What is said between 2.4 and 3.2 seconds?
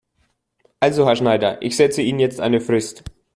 Frist.